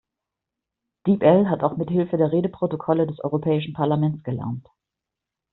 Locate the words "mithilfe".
1.77-2.17